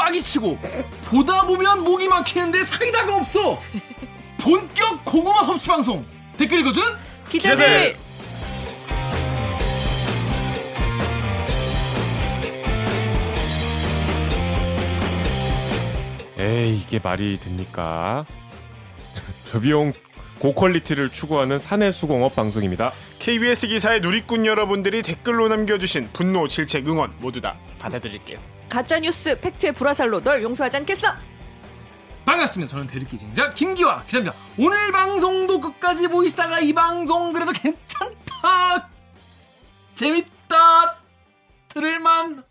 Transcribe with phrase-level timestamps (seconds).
[0.00, 0.58] 빡이 치고
[1.04, 3.60] 보다 보면 목이 막히는데 사이다가 없어.
[4.40, 6.06] 본격 고구마 섭취 방송
[6.38, 6.82] 댓글 읽어준
[7.28, 7.94] 기자들.
[16.38, 18.24] 에이 이게 말이 됩니까?
[19.50, 19.92] 저비용
[20.38, 22.94] 고퀄리티를 추구하는 사내 수공업 방송입니다.
[23.18, 28.59] KBS 기사의 누리꾼 여러분들이 댓글로 남겨주신 분노, 질책, 응원 모두 다 받아드릴게요.
[28.70, 31.08] 가짜뉴스 팩트의 불화살로 널 용서하지 않겠어.
[32.24, 32.70] 반갑습니다.
[32.70, 34.34] 저는 대리기쟁자 김기화 기자입니다.
[34.58, 38.88] 오늘 방송도 끝까지 보이시다가 이 방송 그래도 괜찮다,
[39.94, 40.96] 재밌다,
[41.68, 42.44] 들을만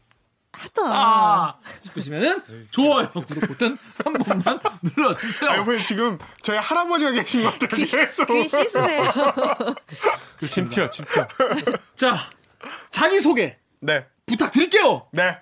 [0.51, 0.81] 하다.
[0.85, 4.59] 아 싶으시면은 좋아요, 구독 버튼 한 번만
[4.97, 5.49] 눌러주세요.
[5.49, 7.85] 아, 여러분 지금 저희 할아버지가 계신 것 같아요.
[7.85, 8.25] 계속.
[8.27, 9.03] 귀 씻으세요.
[10.37, 11.27] 그 침튀어 침튀어.
[11.95, 12.29] 자,
[12.91, 15.07] 자기 소개 네, 부탁드릴게요.
[15.13, 15.37] 네.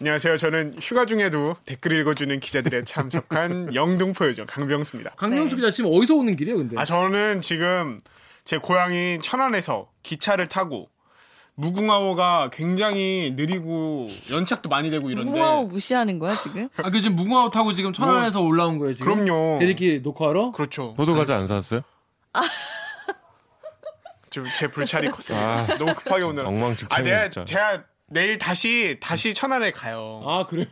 [0.00, 0.38] 안녕하세요.
[0.38, 5.10] 저는 휴가 중에도 댓글 읽어주는 기자들에 참석한 영등포 요정 강병수입니다.
[5.16, 5.60] 강명수 네.
[5.60, 6.76] 기자 지금 어디서 오는 길이에요, 근데?
[6.78, 7.98] 아 저는 지금
[8.44, 10.88] 제 고향인 천안에서 기차를 타고
[11.56, 16.70] 무궁화호가 굉장히 느리고 연착도 많이 되고 이런데 무궁화호 무시하는 거야 지금?
[16.82, 19.26] 아, 그 지금 무궁화 타고 지금 천안에서 올라온 거예요, 지금?
[19.26, 19.58] 그럼요.
[19.58, 20.52] 대리기 녹화하러?
[20.52, 20.94] 그렇죠.
[20.94, 21.82] 보도 과자 안 사왔어요?
[24.30, 25.38] 좀 제 불찰이 컸어요.
[25.38, 26.46] 아 너무 급하게 오느라.
[26.46, 27.44] 아 엉망진창이네 내가 진짜.
[27.44, 30.20] 제가 내일 다시 다시 천안에 가요.
[30.26, 30.66] 아, 그래요?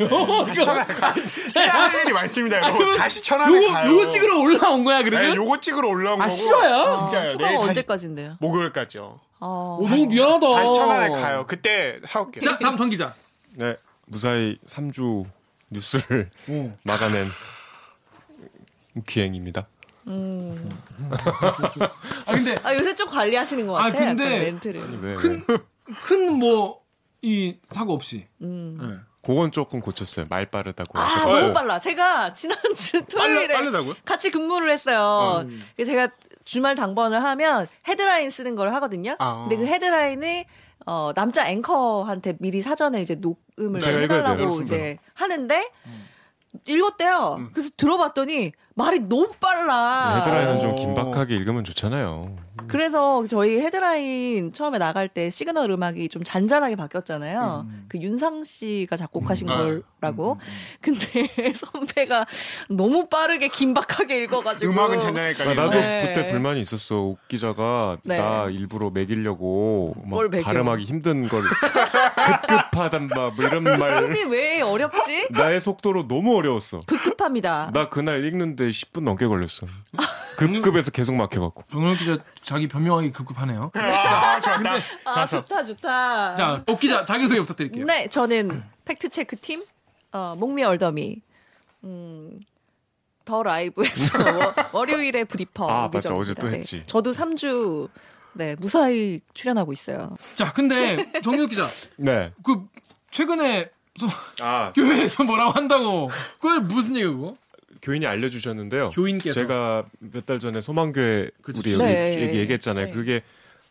[0.44, 1.14] 다시 천안에 가.
[1.22, 1.61] 진짜.
[1.61, 2.61] 해야 할 일이 많습니다.
[2.61, 2.97] 여러분.
[2.97, 3.91] 다시 천안에 요거, 가요.
[3.92, 5.31] 요거 찍으러 올라온 거야, 그러면?
[5.31, 6.36] 네, 요거 찍으러 올라온 아, 거고.
[6.36, 6.91] 실화야?
[6.92, 7.31] 진짜요.
[7.31, 8.36] 휴가가 내일 다시 언제까지인데요?
[8.41, 9.20] 목요일까지요.
[9.39, 9.78] 어.
[9.81, 10.48] 오, 너무 미안하다.
[10.53, 11.44] 다시 천안에 가요.
[11.47, 12.42] 그때 사올게요.
[12.42, 13.14] 자, 다음 전 기자.
[13.55, 15.25] 네 무사히 3주
[15.70, 16.77] 뉴스를 어.
[16.83, 17.28] 막아낸
[19.06, 19.69] 기행입니다.
[20.09, 23.98] 아, 근데 아 요새 좀 관리하시는 것 아, 같아.
[23.98, 25.00] 근데 약간 멘트를.
[25.03, 25.16] 왜, 왜?
[25.16, 25.44] 큰,
[26.04, 26.81] 큰 뭐,
[27.23, 28.27] 이 사고 없이.
[28.43, 28.79] 음.
[28.81, 28.97] 네.
[29.23, 30.27] 그건 조금 고쳤어요.
[30.31, 31.33] 말 빠르다고 아 하셨고.
[31.39, 31.79] 너무 빨라.
[31.79, 33.95] 제가 지난주 토요일에 빠르다고요?
[34.05, 35.45] 같이 근무를 했어요.
[35.77, 36.09] 그래서 제가
[36.45, 39.17] 주말 당번을 하면 헤드라인 쓰는 걸 하거든요.
[39.19, 39.47] 아.
[39.49, 40.45] 근데 그 헤드라인을
[40.87, 43.84] 어, 남자 앵커한테 미리 사전에 이제 녹음을.
[43.84, 44.62] 해달라고.
[44.62, 45.69] 이제 하는데
[46.67, 47.51] 읽었대요.
[47.53, 50.19] 그래서 들어봤더니 말이 너무 빨라.
[50.21, 50.75] 헤드라인은 좀 어.
[50.77, 52.37] 긴박하게 읽으면 좋잖아요.
[52.69, 57.66] 그래서 저희 헤드라인 처음에 나갈 때 시그널 음악이 좀 잔잔하게 바뀌었잖아요.
[57.89, 59.83] 그 윤상 씨가 작곡하신 음.
[60.00, 60.39] 거라고.
[60.81, 61.00] 근데
[61.55, 62.27] 선배가
[62.69, 64.71] 너무 빠르게 긴박하게 읽어가지고.
[64.71, 65.45] 음악은 잔잔하니까.
[65.50, 66.12] 아, 나도 네.
[66.15, 66.99] 그때 불만이 있었어.
[66.99, 68.19] 옥 기자가 네.
[68.19, 70.21] 나 일부러 매기려고 막?
[70.43, 71.43] 발음하기 힘든 걸
[72.47, 74.09] 급급하단 막뭐 이런 말.
[74.09, 75.28] 그게 왜 어렵지?
[75.31, 76.81] 나의 속도로 너무 어려웠어.
[76.87, 77.71] 급급합니다.
[77.72, 79.67] 나 그날 읽는데 10분 넘게 걸렸어.
[80.37, 81.65] 급급해서 계속 막혀갖고.
[81.71, 83.71] 정영 기자 자기 변명하기 급급하네요.
[83.75, 84.75] 아, 좋다.
[85.05, 86.34] 아, 좋다, 좋다.
[86.37, 87.84] 자, 옥 기자 자기소개 부탁드릴게요.
[87.84, 89.65] 네, 저는 팩트체크 팀,
[90.12, 91.21] 어, 목미 얼더미,
[91.84, 92.39] 음,
[93.25, 95.69] 더 라이브에서 워- 월요일에 브리퍼.
[95.69, 95.99] 아, 맞아.
[95.99, 96.15] 예정입니다.
[96.33, 96.77] 어제 또 했지.
[96.78, 97.89] 네, 저도 3주,
[98.34, 100.17] 네, 무사히 출연하고 있어요.
[100.37, 101.67] 자, 근데 정영 기자,
[101.99, 102.33] 네.
[102.45, 102.67] 그
[103.11, 104.07] 최근에 소-
[104.41, 106.09] 아, 교회에서 뭐라고 한다고.
[106.41, 107.37] 그게 무슨 얘기고?
[107.83, 108.91] 교인이 알려주셨는데요.
[108.91, 109.41] 교인께서.
[109.41, 111.61] 제가 몇 달 전에 소망교회 그쵸.
[111.61, 112.21] 우리 여기 네.
[112.21, 112.87] 얘기 얘기했잖아요.
[112.87, 112.93] 네.
[112.93, 113.22] 그게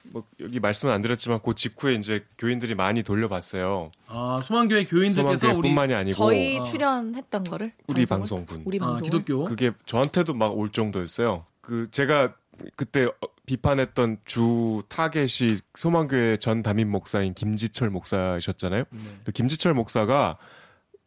[0.10, 3.92] 뭐 여기 말씀은 안 드렸지만 그 직후에 이제 교인들이 많이 돌려봤어요.
[4.08, 6.64] 아, 소망교회 교인들께서 우리 소망교회뿐만이 아니고 저희 아.
[6.64, 8.46] 출연했던 거를 우리 방송을?
[8.46, 8.62] 방송분.
[8.66, 9.44] 우리 아, 방송 기독교.
[9.44, 11.46] 그게 저한테도 막 올 정도였어요.
[11.62, 12.34] 그 제가
[12.78, 13.12] 그때 어,
[13.46, 18.86] 비판했던 주 타겟이 소망교회 전 담임 목사인 김지철 목사이셨잖아요.
[18.90, 19.02] 네.
[19.26, 20.38] 그 김지철 목사가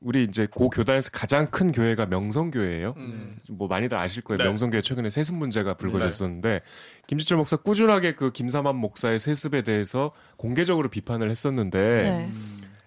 [0.01, 2.95] 우리 이제 고 교단에서 가장 큰 교회가 명성교회예요.
[2.97, 3.37] 음.
[3.51, 4.39] 뭐 많이들 아실 거예요.
[4.39, 4.45] 네.
[4.45, 6.63] 명성교회 최근에 세습 문제가 불거졌었는데
[7.07, 12.31] 김지철 목사 꾸준하게 그 김삼환 목사의 세습에 대해서 공개적으로 비판을 했었는데 네.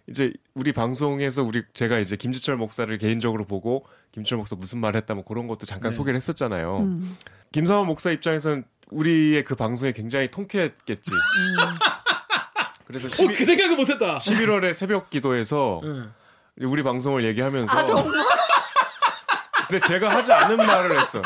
[0.08, 5.14] 이제 우리 방송에서 우리 제가 이제 김지철 목사를 개인적으로 보고 김지철 목사 무슨 말 했다
[5.14, 5.96] 뭐 그런 것도 잠깐 네.
[5.96, 6.80] 소개를 했었잖아요.
[6.80, 7.16] 음.
[7.52, 11.12] 김삼환 목사 입장에서는 우리의 그 방송에 굉장히 통쾌했겠지.
[12.86, 14.18] 그래서 어, 11, 그 생각을 못했다.
[14.18, 16.04] 11월에 새벽 기도에서 네.
[16.62, 18.06] 우리 방송을 얘기하면서 아, 정말?
[19.70, 21.22] 근데 제가 하지 않은 말을 했어.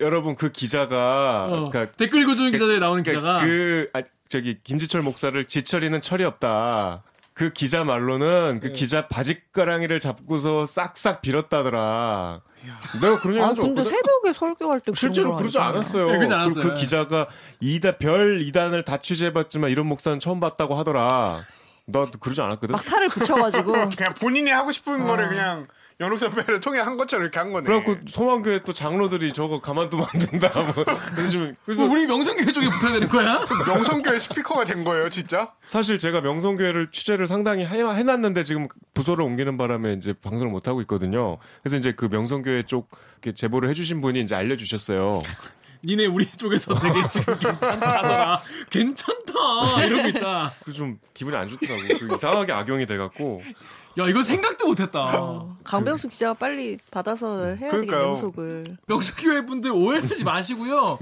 [0.00, 5.02] 여러분 그 기자가 어, 그러니까 댓글 읽어주는 기자들이 나오는 그러니까 기자가 그 아, 저기 김지철
[5.02, 7.02] 목사를 지철이는 철이 없다.
[7.32, 8.72] 그 기자 말로는 그 네.
[8.74, 12.42] 기자 바지가랑이를 잡고서 싹싹 빌었다더라.
[13.00, 13.90] 내가 그런 얘기 아, 한적 근데 없거든.
[13.90, 15.58] 새벽에 설교할 때 실제로 그런 그러지.
[15.58, 16.06] 않았어요.
[16.06, 16.64] 네, 그러지 그- 않았어요.
[16.64, 17.28] 그, 기자가
[17.60, 21.40] 이다 별 이단을 다 취재해봤지만 이런 목사는 처음 봤다고 하더라.
[21.86, 22.72] 나도 그러지 않았거든.
[22.72, 25.66] 막 살을 붙여가지고 그냥 본인이 하고 싶은 거를 그냥
[26.00, 27.66] 연옥 선배를 통해 한 것처럼 이렇게 한 거네.
[27.66, 30.50] 그래갖고 소망교회 또 장로들이 저거 가만두면 안 된다.
[30.54, 30.84] 뭐.
[31.14, 33.44] 그래서 좀 그래서 우리 명성교회 쪽에 붙어야 되는 거야?
[33.68, 35.52] 명성교회 스피커가 된 거예요, 진짜?
[35.66, 40.80] 사실 제가 명성교회를 취재를 상당히 해, 해놨는데 지금 부서를 옮기는 바람에 이제 방송을 못 하고
[40.82, 41.36] 있거든요.
[41.62, 42.88] 그래서 이제 그 명성교회 쪽
[43.34, 45.20] 제보를 해주신 분이 이제 알려주셨어요.
[45.82, 48.40] 니네 우리 쪽에서 되게 지금 괜찮다더라.
[48.68, 50.54] 괜찮다 이러고 있다.
[50.62, 51.80] 그래서 좀 기분이 안 좋더라고.
[51.98, 53.40] 그 이상하게 악용이 돼갖고
[53.98, 55.00] 야 이거 생각도 못했다.
[55.20, 58.08] 어, 강병수 기자가 빨리 받아서 해야 되겠네 그러니까요.
[58.10, 58.64] 연속을.
[58.86, 60.98] 명성교회 분들 오해하지 마시고요.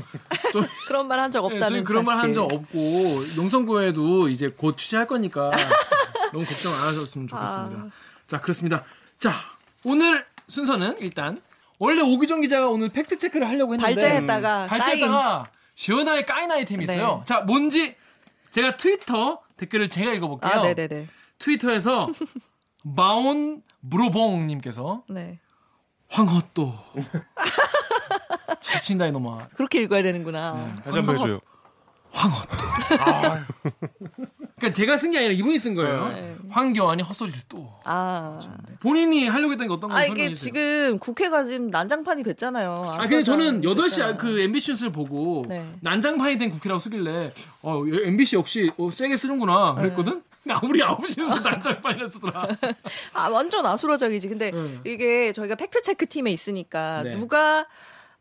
[0.53, 2.33] 저, 그런 말 한 적 네, 없다는 저희 그런 말 한.
[2.33, 5.51] 적 없고 명성교회도 이제 곧 취재할 거니까
[6.33, 7.79] 너무 걱정 안 하셨으면 좋겠습니다.
[7.83, 7.91] 아.
[8.27, 8.85] 자 그렇습니다.
[9.19, 9.33] 자
[9.85, 11.41] 오늘 순서는 일단
[11.79, 17.19] 원래 오기정 기자가 오늘 팩트 체크를 하려고 했는데 발제했다가 발제했다가 시원하게 까인 아이템이 있어요.
[17.19, 17.25] 네.
[17.25, 17.97] 자 뭔지
[18.51, 20.51] 제가 트위터 댓글을 제가 읽어볼게요.
[20.51, 21.07] 아, 네네네.
[21.39, 22.09] 트위터에서
[22.83, 25.39] 마온 브로봉님께서 네.
[26.09, 26.75] 황헛도
[28.61, 30.53] 지친다 이놈아 그렇게 읽어야 되는구나.
[30.53, 30.83] 네.
[30.83, 31.41] 다시 한번 해줘요.
[32.11, 32.57] 황헛도
[34.59, 36.37] 그러니까 제가 쓴 게 아니라 이분이 쓴 거예요 네.
[36.51, 38.39] 황교안이 헛소리를 또 아.
[38.81, 42.91] 본인이 하려고 했던 게 어떤 아 건지 이게 설명해 주세요 지금 국회가 지금 난장판이 됐잖아요.
[42.95, 44.17] 아 근데 저는 8시 됐잖아요.
[44.17, 45.65] 그 MBC 뉴스를 보고 네.
[45.81, 47.33] 난장판이 된 국회라고 쓰길래
[47.63, 50.55] 어 MBC 역시 어, 세게 쓰는구나 그랬거든 네.
[50.55, 52.49] 나 우리 9시 뉴스 난장판이라 쓰더라
[53.15, 54.29] 아 완전 아수라장이지.
[54.29, 54.79] 근데 네.
[54.85, 57.11] 이게 저희가 fact check 팀에 있으니까 네.
[57.13, 57.67] 누가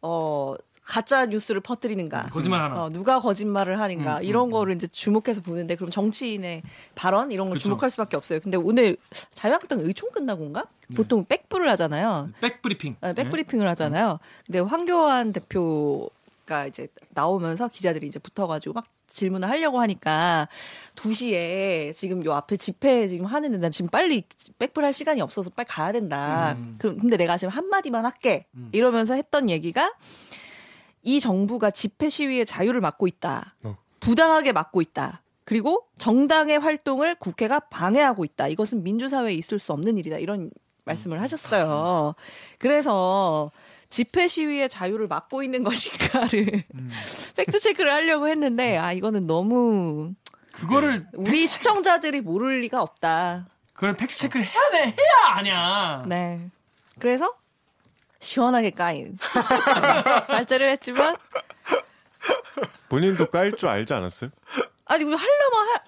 [0.01, 0.55] 어
[0.87, 2.23] 가짜 뉴스를 퍼뜨리는가.
[2.31, 6.63] 거짓말 하나 어, 누가 거짓말을 하는가 음, 이런 음, 거를 이제 주목해서 보는데 그럼 정치인의
[6.95, 7.65] 발언 이런 걸 그쵸.
[7.65, 8.39] 주목할 수밖에 없어요.
[8.39, 8.95] 근데 오늘
[9.31, 12.29] 자유한국당 의총 끝나고인가 보통 백블을 하잖아요.
[12.39, 14.19] 백브리핑 아, 백브리핑을 하잖아요.
[14.45, 20.47] 근데 황교안 대표가 이제 나오면서 기자들이 이제 붙어가지고 막 질문을 하려고 하니까
[20.95, 24.23] 2시에 지금 요 앞에 집회 지금 하는데 난 지금 빨리
[24.59, 26.55] 백불 할 시간이 없어서 빨리 가야 된다.
[26.77, 28.45] 그럼 근데 내가 지금 한마디만 할게.
[28.71, 29.91] 이러면서 했던 얘기가
[31.07, 33.55] 이 정부가 집회 시위의 자유를 막고 있다.
[33.63, 33.77] 어.
[34.01, 35.21] 부당하게 막고 있다.
[35.45, 38.49] 그리고 정당의 활동을 국회가 방해하고 있다.
[38.49, 40.17] 이것은 민주사회에 있을 수 없는 일이다.
[40.17, 40.51] 이런
[40.83, 42.13] 말씀을 하셨어요.
[42.59, 43.51] 그래서
[43.89, 46.65] 집회 시위의 자유를 막고 있는 것인가를
[47.37, 50.13] fact check를 하려고 했는데 아 이거는 너무
[50.51, 53.47] 그거를 우리 시청자들이 모를 리가 없다.
[53.71, 56.49] 그걸 fact check를 해야 돼 해야 아냐 네.
[56.99, 57.33] 그래서
[58.19, 59.17] 시원하게 까인
[60.27, 61.15] 발제를 했지만
[62.89, 64.29] 본인도 깔 줄 알지 않았어요?
[64.85, 65.81] 아니 우리 하려면 하,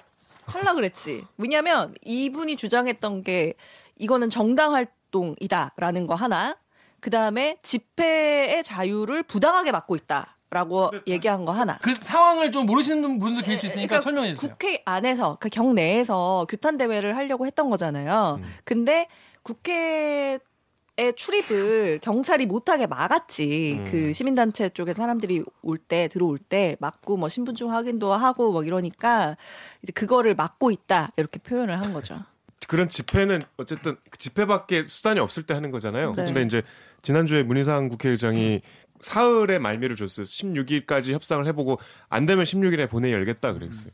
[0.59, 1.25] 할라 그랬지.
[1.37, 3.53] 왜냐면 이분이 주장했던 게
[3.97, 6.57] 이거는 정당 활동이다라는 거 하나.
[6.99, 11.77] 그 다음에 집회의 자유를 부당하게 막고 있다 라고 얘기한 거 하나.
[11.81, 16.45] 그 상황을 좀 모르시는 분들 계실 수 있으니까 그러니까 설명해 주세요 국회 안에서 그 경내에서
[16.49, 18.41] 규탄 대회를 하려고 했던 거잖아요.
[18.65, 19.07] 근데
[19.43, 20.39] 국회에
[21.15, 23.77] 출입을 경찰이 못하게 막았지.
[23.79, 23.85] 음.
[23.91, 29.37] 그 시민단체 쪽에 사람들이 올 때 들어올 때 막고 뭐 신분증 확인도 하고 뭐 이러니까
[29.81, 32.19] 이제 그거를 막고 있다 이렇게 표현을 한 거죠.
[32.67, 36.13] 그런 집회는 어쨌든 그 집회밖에 수단이 없을 때 하는 거잖아요.
[36.15, 36.25] 네.
[36.25, 36.61] 근데 이제
[37.01, 38.61] 지난주에 문희상 국회의장이
[38.99, 40.25] 사흘에 말미를 줬어요.
[40.25, 41.79] 16일까지 협상을 해보고
[42.09, 43.91] 안 되면 16일에 본회의 열겠다 그랬어요.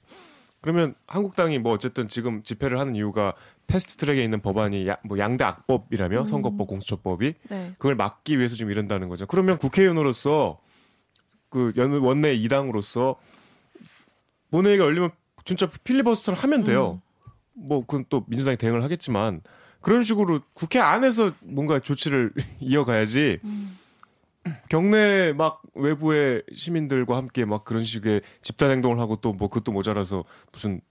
[0.65, 3.35] 그러면 한국당이 뭐 어쨌든 지금 집회를 하는 이유가
[3.67, 7.73] 패스트트랙에 있는 법안이 야, 뭐 양대 악법이라며 선거법 공수처법이 네.
[7.77, 9.27] 그걸 막기 위해서 지금 이런다는 거죠.
[9.27, 10.59] 그러면 국회의원으로서
[11.49, 13.15] 그 연- 원내 이당으로서
[14.49, 15.11] 본회의가 열리면
[15.45, 16.99] 진짜 필리버스터를 하면 돼요.
[17.53, 19.41] 뭐 그건 또 민주당이 대응을 하겠지만
[19.81, 23.39] 그런 식으로 국회 안에서 뭔가 조치를 이어가야지.
[24.69, 30.23] 경내 막 외부의 시민들과 함께 막 그런 식의 집단 행동을 하고 또 뭐 그것도 모자라서
[30.51, 30.81] 무슨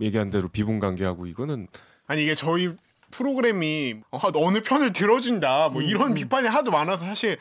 [0.00, 1.68] 얘기한 대로 비분 관계하고 이거는
[2.06, 2.70] 아니 이게 저희
[3.10, 7.38] 프로그램이 어, 어느 편을 들어준다 뭐 이런 비판이 하도 많아서 사실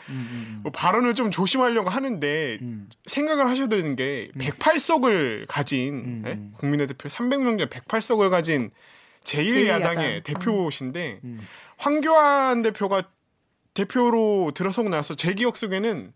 [0.61, 2.59] 뭐 발언을 좀 조심하려고 하는데
[3.05, 6.39] 생각을 하셔야 되는 게 108석을 가진 예?
[6.59, 8.69] 국민의 대표 300명 중에 108석을 가진
[9.23, 10.23] 제1야당의 제1야당.
[10.25, 11.21] 대표신데
[11.77, 13.03] 황교안 대표가
[13.73, 16.13] 대표로 들어서고 나서 제 기억 속에는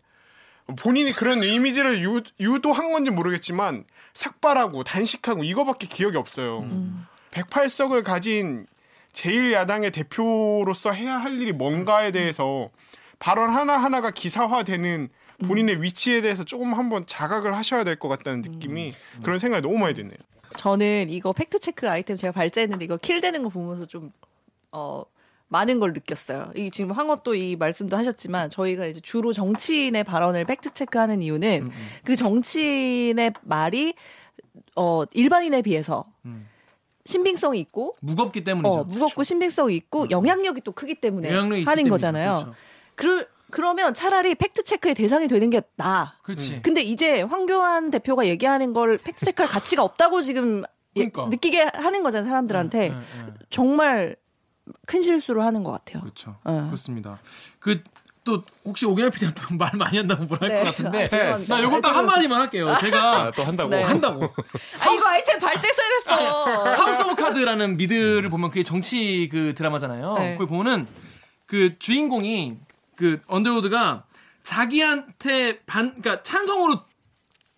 [0.76, 6.68] 본인이 그런 이미지를 유, 유도한 건지 모르겠지만 삭발하고 단식하고 이거밖에 기억이 없어요.
[7.30, 8.66] 108석을 가진
[9.12, 12.70] 제1야당의 대표로서 해야 할 일이 뭔가에 대해서
[13.18, 15.08] 발언 하나하나가 기사화되는
[15.46, 19.94] 본인의 위치에 대해서 조금 한번 자각을 하셔야 될 것 같다는 느낌이 그런 생각이 너무 많이
[19.94, 20.16] 드네요.
[20.56, 24.12] 저는 이거 fact check 아이템 제가 발제했는데 이거 kill되는 거 보면서 좀
[24.72, 25.02] 어.
[25.48, 26.50] 많은 걸 느꼈어요.
[26.56, 31.70] 이 지금 황어 또 이 말씀도 하셨지만 저희가 이제 주로 정치인의 발언을 fact check하는 이유는
[32.04, 33.94] 그 정치인의 말이
[34.76, 36.04] 어 일반인에 비해서
[37.04, 38.70] 신빙성이 있고 무겁기 때문이죠.
[38.72, 41.88] 어, 무겁고 신빙성이 있고 영향력이 또 크기 때문에 하는 때문이죠.
[41.88, 42.36] 거잖아요.
[42.36, 42.54] 그렇죠.
[42.94, 46.12] 그 그러면 차라리 fact check의 대상이 되는 게 나아.
[46.22, 46.60] 그렇지.
[46.62, 50.64] 근데 이제 황교안 대표가 얘기하는 걸 fact check할 가치가 없다고 지금
[50.96, 51.26] 예- 그러니까.
[51.30, 52.78] 느끼게 하는 거잖아요, 사람들한테.
[52.82, 53.32] 예, 예.
[53.48, 54.16] 정말
[54.86, 56.02] 큰 실수를 하는 것 같아요.
[56.02, 56.36] 그렇죠.
[56.44, 56.64] 어.
[56.66, 57.18] 그렇습니다.
[57.60, 57.82] 그
[58.24, 60.58] 또 혹시 오기나 PD가 또말 많이 한다고 뭐라 할 네.
[60.62, 61.34] 것 같은데 아.
[61.34, 62.76] 나 요거 딱 아, 한마디만 할게요.
[62.78, 63.70] 제가 아, 또 한다고.
[63.70, 63.82] 네.
[63.82, 64.24] 한다고.
[64.24, 66.64] 아, 이거 아이템 발제했어야 됐어.
[66.74, 70.14] House of Cards라는 미드를 보면 그게 정치 그 드라마잖아요.
[70.18, 70.36] 네.
[70.36, 70.86] 거기 보면은
[71.46, 72.58] 그 주인공이
[72.96, 74.04] 그 언더우드가
[74.42, 76.80] 자기한테 반 그러니까 찬성으로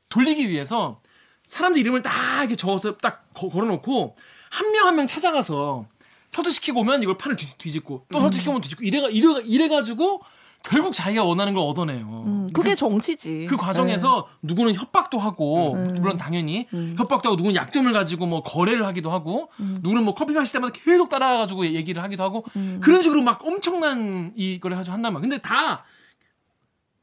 [0.08, 1.00] 돌리기 위해서
[1.46, 4.14] 사람들 이름을 딱 이렇게 적어서 딱 거- 걸어놓고
[4.50, 5.86] 한 명 한명 찾아가서
[6.30, 10.20] 설득시키고 오면 이걸 판을 뒤- 뒤집고 또 설득시키고 오면 뒤집고 이래가 이래 이래가지고
[10.62, 12.24] 결국 자기가 원하는 걸 얻어내요.
[12.26, 13.46] 음, 그게 정치지.
[13.48, 14.36] 그 과정에서 네.
[14.48, 15.94] 누구는 협박도 하고 음.
[15.98, 16.66] 물론 당연히
[16.98, 19.78] 협박도 하고 누구는 약점을 가지고 뭐 거래를 하기도 하고 음.
[19.82, 22.78] 누구는 뭐 커피 마실 때마다 계속 따라가지고 얘기를 하기도 하고 음.
[22.82, 25.22] 그런 식으로 막 엄청난 이거를 하죠 한단 말.
[25.22, 25.82] 근데 다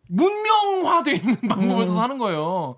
[0.10, 1.86] 문명화돼 있는 방법을 음.
[1.86, 2.76] 써서 하는 거예요.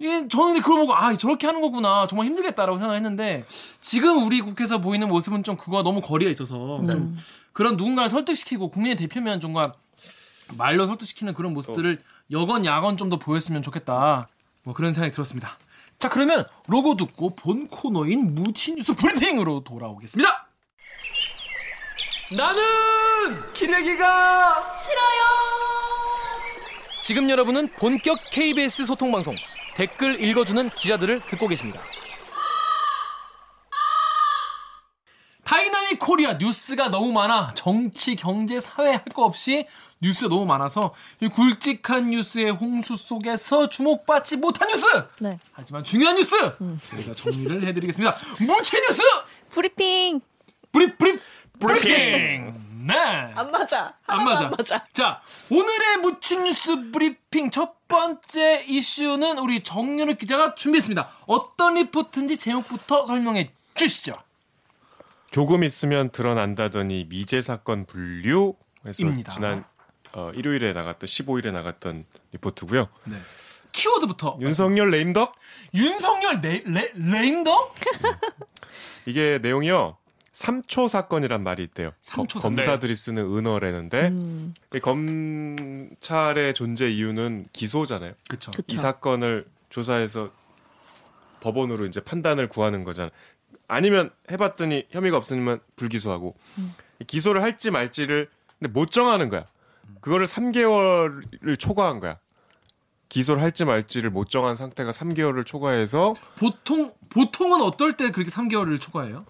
[0.00, 3.44] 이게 저는 근데 그걸 보고 아 저렇게 하는 거구나 정말 힘들겠다라고 생각했는데
[3.80, 6.90] 지금 우리 국회에서 보이는 모습은 좀 그거와 너무 거리가 있어서 음.
[6.90, 7.16] 좀
[7.52, 9.72] 그런 누군가를 설득시키고 국민의 대표면 정말
[10.56, 12.00] 말로 설득시키는 그런 모습들을
[12.30, 14.28] 여건 야건 좀 더 보였으면 좋겠다.
[14.62, 15.58] 뭐 그런 생각이 들었습니다.
[15.98, 20.46] 자 그러면 로고 듣고 본 코너인 무치 뉴스 브리핑으로 돌아오겠습니다.
[22.36, 22.62] 나는
[23.54, 25.28] 기레기가 싫어요.
[27.02, 29.34] 지금 여러분은 본격 KBS 소통 방송
[29.78, 31.80] 댓글 읽어주는 기자들을 듣고 계십니다.
[35.44, 39.66] dynamic Korea 뉴스가 너무 많아 정치, 경제, 사회 할 거 없이
[40.02, 44.84] 뉴스가 너무 많아서 이 굵직한 뉴스의 홍수 속에서 주목받지 못한 뉴스
[45.20, 45.38] 네.
[45.52, 48.16] 하지만 중요한 뉴스 저희가 정리를 해드리겠습니다.
[48.40, 49.00] 묻힌 뉴스
[49.50, 50.20] 브리핑.
[50.72, 51.18] 브리 브리
[51.60, 52.94] 브리핑 네.
[53.34, 53.92] 안 맞아.
[54.06, 54.46] 안 맞아.
[54.46, 54.84] 안 맞아.
[54.94, 61.08] 자, 오늘의 묻힌 뉴스 브리핑 첫 번째 이슈는 우리 정윤욱 기자가 준비했습니다.
[61.26, 64.14] 어떤 리포트인지 제목부터 설명해 주시죠.
[65.30, 68.54] 조금 있으면 드러난다더니 미제 사건 분류
[68.86, 69.32] 해서 입니다.
[69.32, 69.64] 지난
[70.14, 72.88] 어, 일요일에 나갔던 15일에 나갔던 리포트고요.
[73.04, 73.18] 네.
[73.72, 75.34] 키워드부터 윤석열 레임덕
[75.74, 77.70] 윤석열 레, 레, 레임더?
[79.04, 79.98] 이게 내용이요.
[80.42, 81.90] 3초 사건이란 말이 있대요.
[82.00, 82.56] 삼초 거- 사건.
[82.56, 88.12] 검사들이 쓰는 은어라는데 음, 이 검찰의 존재 이유는 기소잖아요.
[88.28, 88.50] 그쵸.
[88.52, 88.64] 그쵸.
[88.68, 90.30] 이 사건을 조사해서
[91.40, 93.10] 법원으로 이제 판단을 구하는 거잖아.
[93.66, 96.34] 아니면 해봤더니 혐의가 없으면 불기소하고
[97.06, 99.44] 기소를 할지 말지를 근데 못 정하는 거야.
[100.00, 102.18] 그거를 3개월을 초과한 거야.
[103.08, 109.24] 기소를 할지 말지를 못 정한 상태가 3개월을 초과해서 보통, 보통은 어떨 때 그렇게 3개월을 초과해요?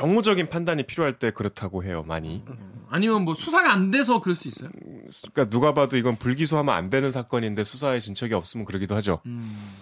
[0.00, 2.42] 정무적인 판단이 필요할 때 그렇다고 해요, 많이.
[2.88, 4.70] 아니면 뭐 수사가 안 돼서 그럴 수 있어요?
[5.32, 9.20] 그러니까 누가 봐도 이건 불기소하면 안 되는 사건인데 수사에 진척이 없으면 그러기도 하죠.
[9.26, 9.74] 음.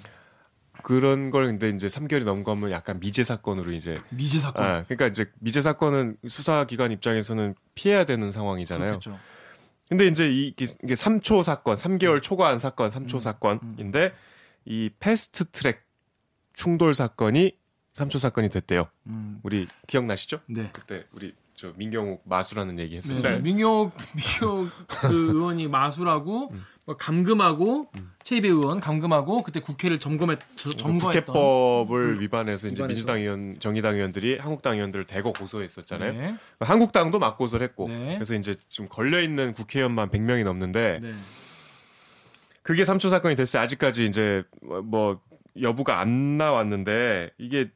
[0.83, 4.65] 그런 걸 근데 이제 3개월이 넘어가면 약간 미제 사건으로 이제 미제 사건.
[4.65, 8.89] 아, 그러니까 이제 미제 사건은 수사 기관 입장에서는 피해야 되는 상황이잖아요.
[8.91, 9.19] 그렇죠.
[9.89, 14.13] 근데 이제 이- 이게, 이게 3초 사건, 3개월 초과한 사건, 3초 사건인데
[14.67, 15.83] 이 패스트 트랙
[16.55, 17.53] 충돌 사건이
[17.99, 18.89] 3초 사건이 됐대요.
[19.07, 19.41] 음.
[19.43, 20.41] 우리 기억나시죠?
[20.47, 20.71] 네.
[20.73, 23.41] 그때 우리 저 민경욱 마수라는 얘기 네, 했었잖아요.
[23.43, 23.93] 민혁
[24.41, 26.53] 민혁 그 의원이 마술하고
[26.87, 27.91] 뭐 감금하고
[28.23, 32.89] 최이배 의원 감금하고 그때 국회를 점검했 저, 점거했던 국회법을 위반해서 이제 위반해서.
[32.97, 36.13] 민주당 의원, 정의당 의원들이 한국당 의원들을 대거 고소했었잖아요.
[36.13, 36.37] 네.
[36.61, 38.15] 한국당도 맞고소를 했고 네.
[38.15, 41.13] 그래서 이제 좀 걸려 있는 국회의원만 100명이 넘는데 네.
[42.63, 43.63] 그게 3초 사건이 됐어요.
[43.63, 45.21] 아직까지 이제 뭐- 뭐
[45.61, 47.71] 여부가 안 나왔는데 이게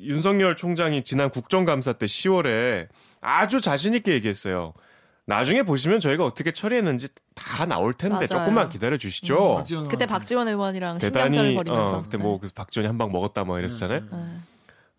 [0.00, 2.88] 윤석열 총장이 지난 국정감사 때 10월에
[3.20, 4.72] 아주 자신 있게 얘기했어요.
[5.26, 8.26] 나중에 보시면 저희가 어떻게 처리했는지 다 나올 텐데 맞아요.
[8.26, 9.56] 조금만 기다려 주시죠.
[9.56, 10.06] 박지원 그때.
[10.06, 11.96] 박지원 의원이랑 신경전을 대단히 벌이면서.
[11.98, 14.00] 어, 그때 뭐 그래서 박지원이 한 방 먹었다 뭐 이랬었잖아요.
[14.00, 14.06] 네.
[14.10, 14.26] 네.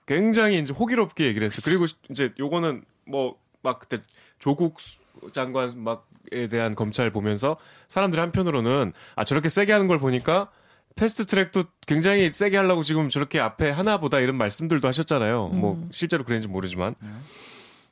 [0.06, 1.62] 굉장히 이제 호기롭게 얘기를 했어.
[1.66, 4.00] 그리고 이제 요거는 뭐 막 그때
[4.40, 4.98] 조국 수-
[5.34, 10.50] 장관 막에 대한 검찰 보면서 사람들이 한편으로는 아 저렇게 세게 하는 걸 보니까
[10.96, 15.48] fast track도 굉장히 세게 하려고 지금 저렇게 앞에 하나보다 이런 말씀들도 하셨잖아요.
[15.50, 16.96] 뭐 실제로 그랬는지 모르지만.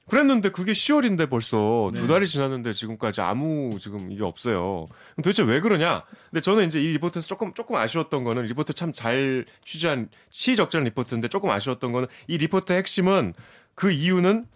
[0.08, 2.01] 그랬는데 그게 10월인데 벌써 네.
[2.01, 4.88] 두 달이 지났는데 지금까지 아무 지금 이게 없어요.
[5.18, 6.03] 도대체 왜 그러냐?
[6.32, 11.27] 근데 저는 이제 이 리포트에서 조금 조금 아쉬웠던 거는 리포트 참 잘 취재한 시의적절한 리포트인데
[11.27, 13.36] 조금 아쉬웠던 거는 이 리포트의 핵심은
[13.75, 14.48] 그 이유는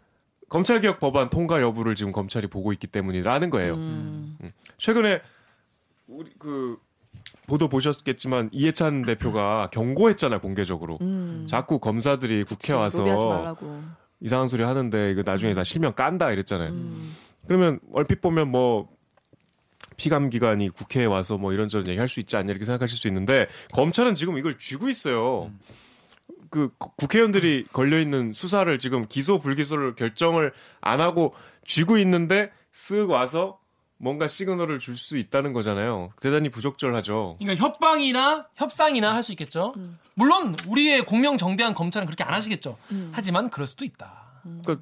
[0.50, 3.76] 검찰개혁 법안 통과 여부를 지금 검찰이 보고 있기 때문이라는 거예요.
[3.76, 4.38] 음.
[4.80, 5.22] 최근에
[6.08, 6.78] 우리 그
[7.48, 10.98] 보도 보셨겠지만 이해찬 대표가 경고했잖아요 공개적으로.
[11.48, 12.78] 자꾸 검사들이 국회 음.
[12.80, 13.58] 와서.
[14.22, 16.74] 이상한 소리 하는데 이거 나중에 다 실명 깐다 이랬잖아요.
[17.48, 18.88] 그러면 얼핏 보면 뭐
[19.98, 24.16] 피감 기관이 국회에 와서 뭐 이런저런 얘기할 수 있지 않냐 이렇게 생각하실 수 있는데 검찰은
[24.16, 25.52] 지금 이걸 쥐고 있어요.
[26.50, 31.34] 그 거- 국회의원들이 걸려 있는 수사를 지금 기소 불기소를 결정을 안 하고
[31.66, 33.60] 쥐고 있는데 쓱 와서
[34.04, 36.12] 뭔가 시그널을 줄 수 있다는 거잖아요.
[36.22, 37.38] 대단히 부적절하죠.
[37.40, 39.74] 그러니까 협방이나 협상이나 할 수 있겠죠.
[40.16, 42.78] 물론 우리의 공명 정대한 검찰은 그렇게 안 하시겠죠.
[43.14, 44.42] 하지만 그럴 수도 있다.
[44.44, 44.78] 그러니까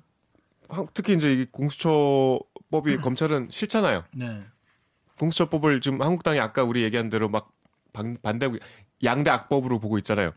[0.69, 4.03] 하- 특히 이제 이 공수처법이 검찰은 싫잖아요.
[4.15, 4.41] 네.
[5.19, 7.51] 공수처법을 지금 한국당이 아까 우리 얘기한 대로 막
[7.93, 8.57] 반, 반대하고
[9.03, 10.31] 양대 악법으로 보고 있잖아요.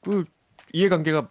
[0.00, 0.24] 그
[0.72, 1.28] 이해관계가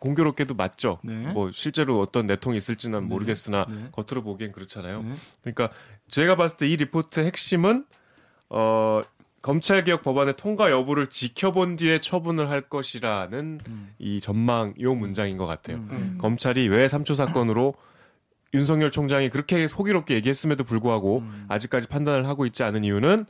[0.00, 0.98] 공교롭게도 맞죠.
[1.04, 1.12] 네.
[1.12, 3.88] 뭐 실제로 어떤 내통이 있을지는 모르겠으나 네.
[3.92, 5.02] 겉으로 보기엔 그렇잖아요.
[5.02, 5.14] 네.
[5.42, 5.70] 그러니까
[6.08, 7.84] 제가 봤을 때 이 리포트의 핵심은
[8.48, 9.02] 어
[9.42, 13.94] 검찰 개혁 법안의 통과 여부를 지켜본 뒤에 처분을 할 것이라는 음.
[13.98, 15.84] 이 전망 요 문장인 것 같아요.
[16.18, 17.74] 검찰이 왜 삼초 사건으로
[18.52, 21.46] 윤석열 총장이 그렇게 호기롭게 얘기했음에도 불구하고 음.
[21.48, 23.24] 아직까지 판단을 하고 있지 않은 이유는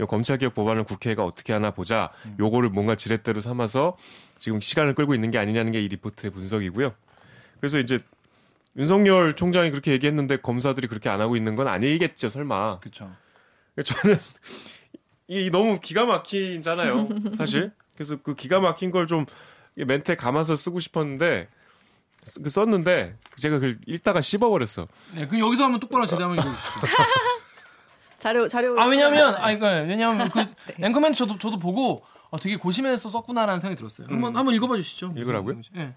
[0.00, 2.10] 요 검찰개혁 법안을 국회가 어떻게 하나 보자.
[2.24, 2.36] 음.
[2.40, 3.96] 요거를 뭔가 지렛대로 삼아서
[4.40, 6.92] 지금 시간을 끌고 있는 게 아니냐는 게 이 리포트의 분석이고요.
[7.60, 7.98] 그래서 이제
[8.76, 12.80] 윤석열 총장이 그렇게 얘기했는데 검사들이 그렇게 안 하고 있는 건 아니겠죠, 설마.
[12.80, 13.12] 그렇죠.
[13.84, 14.18] 저는
[15.28, 17.70] 이 너무 기가 막히잖아요, 사실.
[17.94, 19.26] 그래서 그 기가 막힌 걸 좀
[19.74, 21.48] 멘트에 감아서 쓰고 싶었는데
[22.24, 24.88] 쓰- 그 썼는데 제가 그걸 읽다가 씹어버렸어.
[25.14, 26.86] 네, 그럼 여기서 한번 똑바로 제대로 한번 읽어주시죠.
[28.18, 28.78] 자료 자료.
[28.80, 30.38] 아 왜냐면 아 이거 왜냐면 그
[30.76, 30.86] 네.
[30.86, 31.96] 앵커맨 저도 저도 보고
[32.30, 34.06] 어, 되게 고심해서 썼구나라는 생각이 들었어요.
[34.08, 35.12] 한번 한번 읽어봐 주시죠.
[35.16, 35.60] 읽으라고요?
[35.76, 35.92] 예.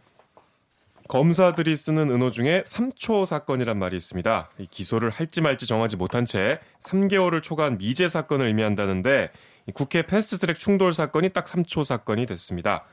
[1.09, 4.49] 검사들이 쓰는 은어 중에 3초 사건이란 말이 있습니다.
[4.59, 9.31] 이 기소를 할지 말지 정하지 못한 채 3개월을 초과한 미제 사건을 의미한다는데
[9.67, 12.85] 이 국회 패스트트랙 충돌 사건이 딱 3초 사건이 됐습니다.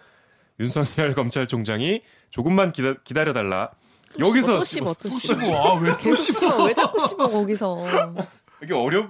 [0.59, 3.71] 윤석열 검찰총장이 조금만 기다, 기다려달라.
[4.19, 5.45] 여기서 또 씹어 또 씹어.
[5.45, 5.57] 씹어.
[5.57, 6.65] 아, 왜 계속 씹어.
[6.65, 7.87] 왜 자꾸 씹어 거기서.
[8.63, 9.09] 이게 어렵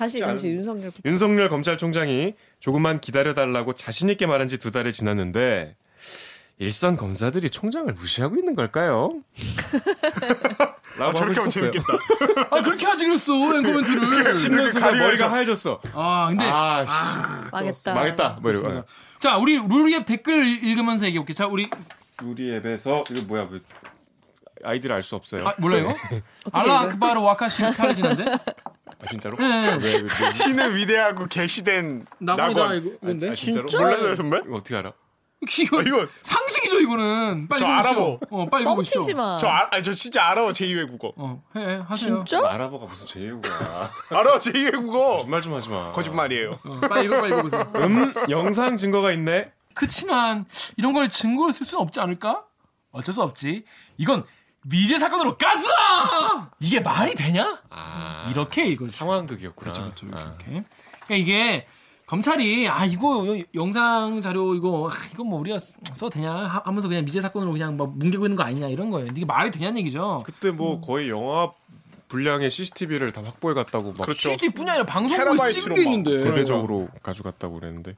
[0.00, 0.90] 다시 않- 다시 윤석열.
[1.04, 5.76] 윤석열 검찰총장이 조금만 기다려달라고 자신 있게 말한 지 두 달이 지났는데
[6.58, 9.10] 일선 검사들이 총장을 무시하고 있는 걸까요?
[10.98, 11.50] 아, 저렇게 하면.
[11.50, 11.86] 재밌겠다.
[12.50, 14.34] 아 그렇게 하지 그랬어 앵커멘트를.
[14.34, 14.98] 씹는 순간.
[14.98, 15.80] 머리가 하얘졌어.
[15.94, 17.18] 아 근데 아, 씨.
[17.52, 17.94] 망했다.
[17.94, 18.38] 망했다.
[18.42, 18.84] 뭐 이러고.
[19.18, 21.34] 자 우리 루리앱 댓글 읽으면서 얘기해 볼게요.
[21.34, 21.68] 자 우리
[22.22, 23.48] 우리 앱에서 이거 뭐야?
[23.50, 23.60] 왜
[24.64, 25.46] 아이디를 알 수 없어요.
[25.48, 25.86] 아, 몰라요
[26.52, 26.80] 알라?
[26.80, 28.24] 아크바르 와카시 칼리지난데?
[29.02, 29.36] 아, 진짜로?
[29.38, 29.76] 네.
[29.80, 32.76] 왜, 왜, 왜, 신을 위대하고 계시된 나고이다 낙원.
[32.76, 33.66] 이거 근데 아, 진짜로?
[33.66, 33.84] 진짜?
[33.84, 34.38] 몰라서요 선배?
[34.44, 34.92] 이거 어떻게 알아?
[35.58, 37.48] 이거 아, 이거 상식이죠 이거는.
[37.48, 37.66] 빨리 저.
[37.66, 38.20] 알아보.
[38.30, 38.98] 어 빨리 읽어보시죠.
[38.98, 39.38] 뻥치지 마.
[39.38, 41.14] 저, 아, 아니, 저 진짜 알아 제2외 국어.
[41.16, 42.24] 어 해, 해 하세요.
[42.26, 42.46] 진짜?
[42.46, 43.90] 알아보가 무슨 제휴가?
[44.10, 45.16] 알아 제2외 국어.
[45.16, 45.90] 거짓말 좀 하지 마.
[45.90, 46.58] 거짓말이에요.
[46.62, 47.72] 어, 빨리 읽어 빨리 읽어보세요.
[47.76, 49.50] 음, 영상 증거가 있네.
[49.72, 50.44] 그치만
[50.76, 52.44] 이런 걸 증거로 쓸 수는 없지 않을까?
[52.92, 53.64] 어쩔 수 없지.
[53.96, 54.24] 이건
[54.62, 56.50] 미제 사건으로 가스다.
[56.60, 57.60] 이게 말이 되냐?
[57.70, 59.72] 아, 이렇게 이걸 상황극이었구나.
[59.72, 60.06] 그렇죠, 그렇죠.
[60.16, 60.20] 아.
[60.38, 60.44] 이렇게.
[61.06, 61.66] 그러니까 이게
[62.06, 66.62] 검찰이 아 이거 요- 영상 자료 이거 아, 이거 뭐 우리가 쓰- 써도 되냐 하-
[66.64, 69.06] 하면서 그냥 미제 사건으로 그냥 막 뭉개고 있는 거 아니냐 이런 거예요.
[69.14, 70.22] 이게 말이 되냐는 얘기죠.
[70.26, 71.50] 그때 뭐 거의 영화
[72.08, 74.30] 분량의 CCTV를 다 확보해 갔다고 막 그렇죠.
[74.30, 76.22] CCTV뿐이 아니라 방송국에 찍은 게막 있는데.
[76.24, 77.96] 대대적으로 가져갔다고 그랬는데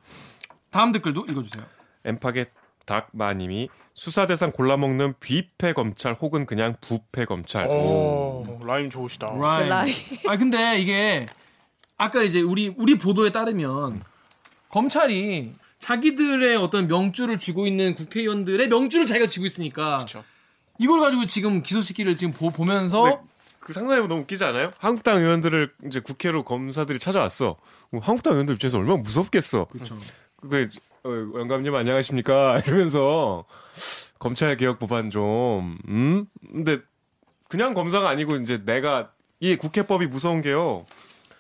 [0.70, 1.64] 다음 댓글도 읽어주세요.
[2.04, 2.50] 엠파게
[2.84, 7.66] 닥마님이 수사 대상 골라 먹는 비패 검찰 혹은 그냥 부패 검찰.
[7.66, 9.34] 오, 라임 좋으시다.
[9.38, 9.68] 라인.
[9.68, 9.94] 라인.
[10.28, 11.26] 아 근데 이게
[11.96, 14.02] 아까 이제 우리 우리 보도에 따르면
[14.70, 20.24] 검찰이 자기들의 어떤 명주를 쥐고 있는 국회의원들의 명주를 자기가 쥐고 있으니까 그렇죠.
[20.78, 23.18] 이걸 가지고 지금 기소시키를 지금 보, 보면서 근데
[23.60, 24.72] 그 상당히 너무 웃기지 않아요?
[24.78, 27.56] 한국당 의원들을 이제 국회로 검사들이 찾아왔어.
[27.90, 29.66] 그럼 한국당 의원들 입장에서 얼마나 무섭겠어.
[29.66, 29.98] 그렇죠.
[30.40, 30.68] 그
[31.04, 33.44] 어, 영감님 안녕하십니까 이러면서
[34.18, 36.26] 검찰 개혁 법안 좀 음?
[36.52, 36.78] 근데
[37.48, 39.10] 그냥 검사가 아니고 이제 내가
[39.40, 40.86] 이 국회법이 무서운 게요.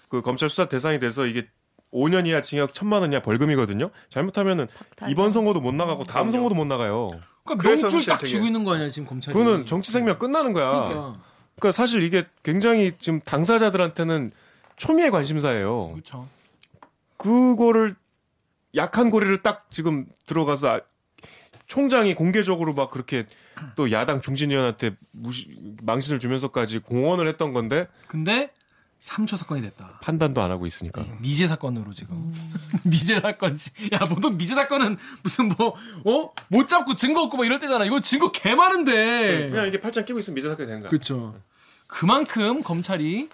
[0.08, 1.46] 그 검찰 수사 대상이 돼서 이게
[1.92, 3.90] 5년 이하 징역 1천만 원 이하 벌금이거든요.
[4.08, 4.66] 잘못하면은
[5.08, 6.30] 이번 선거도 못 나가고 다음 그럼요.
[6.32, 7.08] 선거도 못 나가요.
[7.44, 9.32] 그러니까 사실 딱 되게- 쥐고 있는 거 아니야 지금 검찰이.
[9.36, 10.70] 그거는 정치 생명 끝나는 거야.
[10.88, 11.20] 그러니까
[11.56, 14.32] 그러니까 사실 이게 굉장히 지금 당사자들한테는
[14.76, 15.92] 초미의 관심사예요.
[15.92, 16.28] 그렇죠.
[17.16, 17.94] 그거를
[18.74, 20.80] 약한 고리를 딱 지금 들어가서 아-
[21.66, 23.26] 총장이 공개적으로 막 그렇게
[23.76, 25.48] 또 야당 중진위원한테 무시,
[25.82, 28.52] 망신을 주면서까지 공언을 했던 건데 근데
[29.00, 29.98] 3초 사건이 됐다.
[30.02, 31.04] 판단도 안 하고 있으니까.
[31.18, 32.32] 미제 사건으로 지금
[32.84, 33.56] 미제 사건
[33.92, 38.00] 야 보통 미제 사건은 무슨 뭐 어 못 잡고 증거 없고 막 이럴 때잖아 이거
[38.00, 40.90] 증거 개 많은데 그냥 이게 팔짱 끼고 있으면 미제 사건이 되는 거야.
[40.90, 41.40] 그렇죠
[41.88, 43.28] 그만큼 검찰이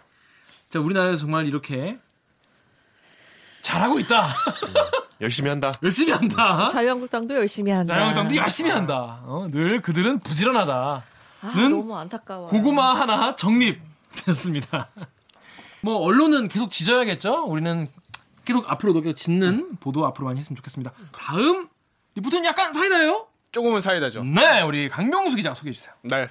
[0.70, 1.98] 자 우리나라에서 정말 이렇게
[3.62, 4.28] 잘하고 있다.
[5.20, 5.72] 열심히 한다.
[5.82, 6.68] 열심히 한다.
[6.68, 7.94] 자유한국당도 열심히 한다.
[7.94, 9.20] 자유한국당도 열심히 한다.
[9.24, 11.02] 어, 늘 그들은 부지런하다.
[11.40, 12.48] 아, 는 너무 안타까워.
[12.48, 14.88] 고구마 하나 정립되었습니다.
[15.82, 17.44] 뭐 언론은 계속 지져야겠죠.
[17.46, 17.88] 우리는
[18.44, 20.92] 계속 앞으로도 계속 짓는 보도 앞으로 많이 했으면 좋겠습니다.
[21.12, 21.68] 다음
[22.14, 23.26] 리포트는 약간 사이다예요.
[23.52, 24.22] 조금은 사이다죠.
[24.24, 25.92] 네, 우리 강명수 기자 소개해 주세요.
[26.02, 26.28] 네.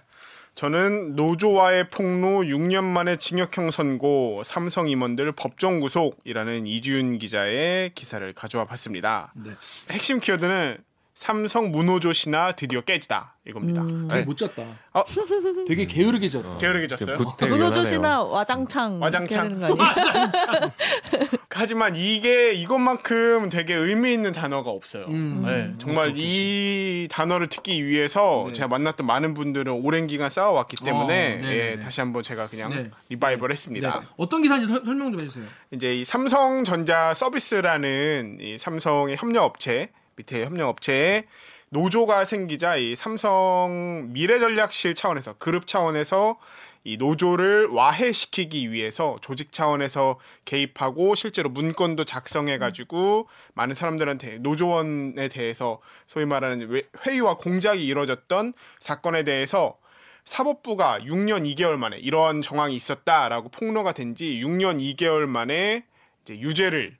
[0.58, 8.66] 저는 노조와의 폭로 6년 만에 징역형 선고 삼성 임원들 법정 구속이라는 이주윤 기자의 기사를 가져와
[8.66, 9.32] 봤습니다.
[9.36, 9.52] 네.
[9.92, 10.80] 핵심 키워드는
[11.18, 13.82] 삼성 무노조 신화 드디어 깨지다 이겁니다.
[14.08, 14.26] 되게 네.
[14.26, 14.62] 못 졌다.
[14.94, 15.04] 어?
[15.68, 16.58] 되게 게으르게 졌다.
[16.60, 17.18] 게으르게 졌어요.
[17.40, 19.48] 문호조시나 와장창 와장창.
[19.48, 20.72] 이렇게 하는 거 아니에요?
[21.50, 25.06] 하지만 이게 이것만큼 되게 의미 있는 단어가 없어요.
[25.08, 25.42] 음.
[25.44, 28.54] 네, 정말 이 단어를 듣기 위해서 네.
[28.54, 31.80] 제가 만났던 많은 분들은 오랜 기간 쌓아왔기 때문에 어, 네, 예, 네.
[31.80, 32.92] 다시 한번 제가 그냥 네.
[33.10, 33.54] 리바이벌 네.
[33.54, 34.04] 했습니다.
[34.18, 35.46] 어떤 기사인지 설, 설명 좀 해주세요.
[35.72, 41.24] 이제 이 삼성전자 서비스라는 이 삼성의 협력 업체 밑에 협력업체에
[41.70, 46.38] 노조가 생기자 이 삼성 미래전략실 차원에서 그룹 차원에서
[46.84, 55.82] 이 노조를 와해시키기 위해서 조직 차원에서 개입하고 실제로 문건도 작성해 가지고 많은 사람들한테 노조원에 대해서
[56.08, 59.78] 소위 말하는 회- 회의와 공작이 이루어졌던 사건에 대해서
[60.24, 65.84] 사법부가 6년 2개월 만에 이러한 정황이 있었다라고 폭로가 된 지 6년 2개월 만에
[66.24, 66.97] 이제 유죄를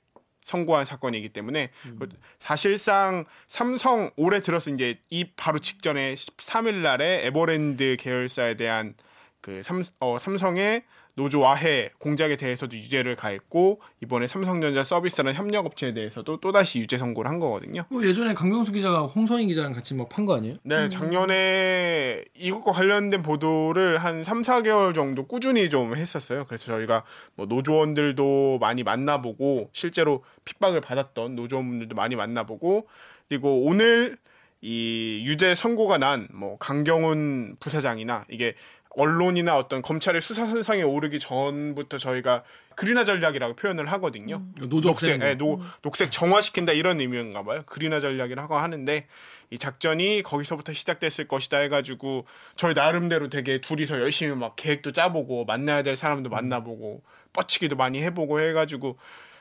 [0.48, 2.08] 선고한 사건이기 때문에 그
[2.38, 8.94] 사실상 삼성 올해 들어서 이제 이 바로 직전에 13일 날에 에버랜드 계열사에 대한
[9.42, 10.84] 그 삼, 어, 삼성의
[11.18, 17.40] 노조 와해 공작에 대해서도 유죄를 가했고 이번에 삼성전자 서비스라는 협력업체에 대해서도 또다시 유죄 선고를 한
[17.40, 17.82] 거거든요.
[17.90, 20.58] 뭐 예전에 강명수 기자가 홍성희 기자랑 같이 뭐판거 아니에요?
[20.62, 26.44] 네, 작년에 이것과 관련된 보도를 한 3, 4개월 정도 꾸준히 좀 했었어요.
[26.46, 27.02] 그래서 저희가
[27.34, 32.86] 뭐 노조원들도 많이 만나보고 실제로 핍박을 받았던 노조원들도 많이 만나보고
[33.28, 34.18] 그리고 오늘
[34.60, 38.54] 이 유죄 선고가 난 뭐 강경훈 부사장이나 이게
[38.98, 42.42] 언론이나 어떤 검찰의 수사 선상에 오르기 전부터 저희가
[42.74, 44.42] green화 전략이라고 표현을 하거든요.
[44.58, 45.20] 노조 녹색.
[45.22, 47.62] 예, 노, 녹색 정화시킨다 이런 의미인가 봐요.
[47.66, 49.06] green화 전략이라고 하는데
[49.50, 55.82] 이 작전이 거기서부터 시작됐을 것이다 해가지고 저희 나름대로 되게 둘이서 열심히 막 계획도 짜보고 만나야
[55.82, 58.98] 될 사람도 만나보고 뻗치기도 많이 해보고 해가지고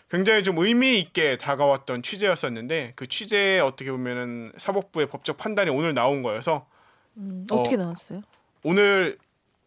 [0.10, 6.22] 굉장히 좀 의미 있게 다가왔던 취재였었는데 그 취재에 어떻게 보면은 사법부의 법적 판단이 오늘 나온
[6.22, 6.68] 거여서
[7.52, 7.80] 어떻게 어.
[7.80, 8.22] 나왔어요?
[8.64, 9.18] 오늘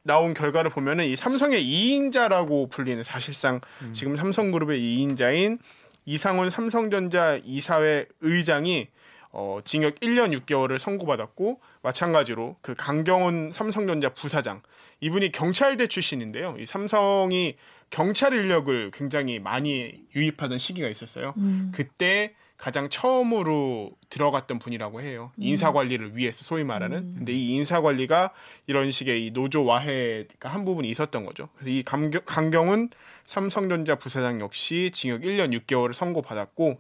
[0.03, 3.61] 나온 결과를 보면은 이 삼성의 2인자라고 불리는 사실상
[3.93, 5.59] 지금 삼성그룹의 2인자인
[6.07, 8.89] 이상훈 삼성전자 이사회 의장이
[9.33, 14.63] 어, 징역 1년 6개월을 선고받았고 마찬가지로 그 강경훈 삼성전자 부사장
[15.01, 16.57] 이분이 경찰대 출신인데요.
[16.59, 17.57] 이 삼성이
[17.91, 21.35] 경찰 인력을 굉장히 많이 유입하던 시기가 있었어요.
[21.73, 25.33] 그때 가장 처음으로 들어갔던 분이라고 해요.
[25.39, 27.15] 인사 관리를 위해서 소위 말하는.
[27.17, 28.33] 근데 이 인사 관리가
[28.67, 31.49] 이런 식의 이 노조 와해가 한 부분이 있었던 거죠.
[31.55, 32.91] 그래서 이 강경, 강경은
[33.25, 36.79] 삼성전자 부사장 역시 징역 1년 6개월을 선고받았고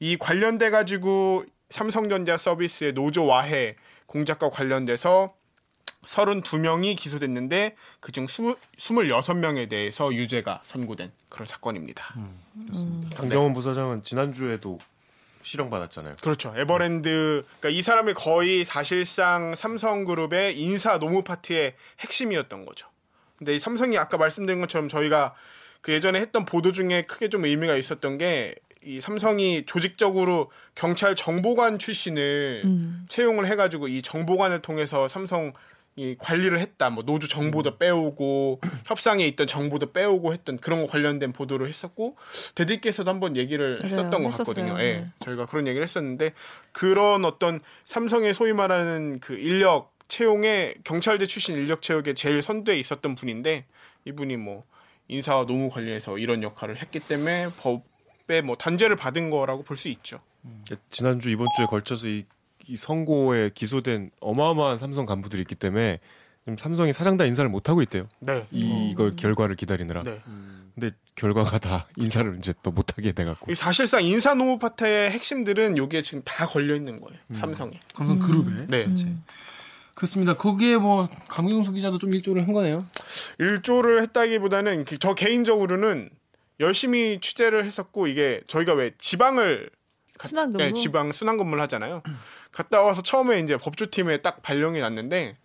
[0.00, 5.34] 이 관련돼 가지고 삼성전자 서비스의 노조 와해 공작과 관련돼서
[6.06, 12.16] 32명이 기소됐는데 그중 26명에 대해서 유죄가 선고된 그런 사건입니다.
[13.14, 14.80] 강경원 부사장은 지난주에도
[15.42, 16.16] 실형 받았잖아요.
[16.22, 16.52] 그렇죠.
[16.56, 22.88] 에버랜드 그러니까 이 사람이 거의 사실상 삼성그룹의 인사 노무 파트의 핵심이었던 거죠.
[23.36, 25.34] 근데 이 삼성이 아까 말씀드린 것처럼 저희가
[25.80, 31.78] 그 예전에 했던 보도 중에 크게 좀 의미가 있었던 게 이 삼성이 조직적으로 경찰 정보관
[31.78, 32.62] 출신을
[33.08, 35.52] 채용을 해가지고 이 정보관을 통해서 삼성
[36.00, 36.88] 이 관리를 했다.
[36.88, 42.16] 뭐 노조 정보도 빼오고 협상에 있던 정보도 빼오고 했던 그런 거 관련된 보도를 했었고
[42.54, 43.84] 대디께서도 한번 얘기를 맞아요.
[43.84, 44.54] 했었던 것 했었어요.
[44.54, 44.80] 같거든요.
[44.82, 44.92] 예.
[45.00, 45.06] 네.
[45.20, 46.32] 저희가 그런 얘기를 했었는데
[46.72, 53.14] 그런 어떤 삼성의 소위 말하는 그 인력 채용에 경찰대 출신 인력 채용에 제일 선두에 있었던
[53.14, 53.66] 분인데
[54.06, 54.64] 이분이 뭐
[55.08, 60.20] 인사와 노무 관련해서 이런 역할을 했기 때문에 법에 뭐 단죄를 받은 거라고 볼 수 있죠.
[60.90, 62.24] 지난주 이번 주에 걸쳐서 이,
[62.70, 65.98] 이 선고에 기소된 어마어마한 삼성 간부들이 있기 때문에
[66.44, 68.08] 지금 삼성이 사장단 인사를 못 하고 있대요.
[68.20, 68.46] 네.
[68.52, 70.04] 이, 이걸 결과를 기다리느라.
[70.04, 70.20] 네.
[70.76, 73.50] 근데 결과가 다 인사를 이제 또 못 하게 돼갖고.
[73.50, 77.18] 이 사실상 인사 노무 파트의 핵심들은 여기에 지금 다 걸려 있는 거예요.
[77.32, 77.72] 삼성에.
[77.92, 78.66] 삼성 그룹에.
[78.68, 78.86] 네.
[79.94, 80.34] 그렇습니다.
[80.36, 82.86] 거기에 뭐 강명수 기자도 좀 일조를 한 거네요.
[83.40, 86.08] 일조를 했다기보다는 그저 개인적으로는
[86.60, 89.79] 열심히 취재를 했었고 이게 저희가 왜 지방을 가-
[90.26, 90.58] 순환 근무?
[90.64, 92.02] 네, 지방 순환 근무를 하잖아요.
[92.52, 95.36] 갔다 와서 처음에 이제 법조팀에 딱 발령이 났는데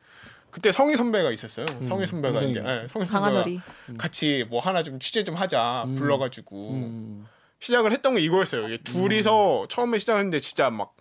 [0.52, 1.66] 그때 성희 선배가 있었어요.
[1.88, 2.42] 성희 선배가.
[2.44, 3.62] 이제 네, 성희 선배가 강한어리.
[3.98, 7.28] 같이 뭐 하나 좀 취재 좀 하자 불러가지고 음.
[7.60, 8.68] 시작을 했던 게 이거였어요.
[8.68, 9.68] 이게 둘이서 음.
[9.68, 10.96] 처음에 시작했는데 진짜 막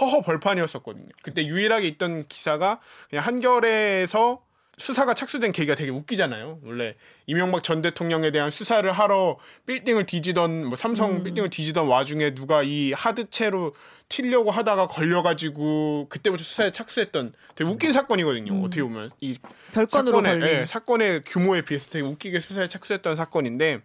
[0.00, 1.08] 허허 벌판이었었거든요.
[1.22, 4.43] 그때 유일하게 있던 기사가 그냥 한겨레에서
[4.78, 6.60] 수사가 착수된 계기가 되게 웃기잖아요.
[6.64, 6.94] 원래
[7.26, 12.92] 이명박 전 대통령에 대한 수사를 하러 빌딩을 뒤지던 뭐 삼성 빌딩을 뒤지던 와중에 누가 이
[12.92, 13.74] 하드채로
[14.08, 18.60] 튀려고 하다가 걸려가지고 그때부터 수사에 착수했던 되게 웃긴 사건이거든요.
[18.62, 19.38] 어떻게 보면 이
[19.72, 20.60] 별건으로 사건의, 걸린.
[20.60, 23.80] 예, 사건의 규모에 비해서 되게 웃기게 수사에 착수했던 사건인데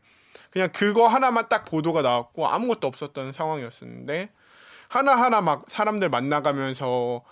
[0.52, 4.30] 그냥 그거 하나만 딱 보도가 나왔고 아무것도 없었던 상황이었었는데
[4.88, 7.24] 하나 하나 막 사람들 만나가면서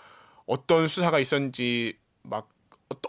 [0.46, 2.48] 어떤 수사가 있었는지 막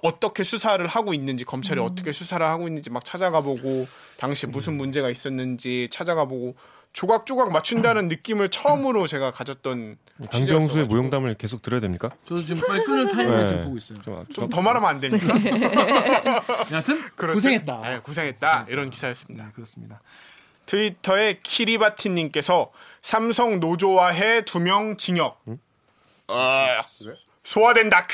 [0.04, 3.88] 어, 떻게 수사를 하고 있는지 검찰이 어떻게 수사를 하고 있는지 막 찾아가 보고
[4.18, 6.56] 당시에 무슨 문제가 있었는지 찾아가 보고
[6.92, 9.98] 조각조각 맞춘다는 느낌을 처음으로 제가 가졌던
[10.32, 10.86] 강병수의.
[10.88, 12.10] 무용담을 계속 들어야 됩니까?
[12.26, 13.48] 저도 지금 빨리 끊을 타이밍을 네.
[13.48, 14.02] 지금 보고 있어요.
[14.02, 15.28] 좀, 좀좀더 말하면 안 되니까
[16.72, 17.36] 여하튼 그렇죠.
[17.36, 17.82] 고생했다.
[17.84, 19.46] 네, 고생했다 이런 기사였습니다.
[19.46, 20.02] 네, 그렇습니다.
[20.66, 25.42] 트위터에 키리바티님께서 삼성 노조와해 두 명 징역.
[26.28, 26.82] 아,
[27.44, 28.06] 소화된다.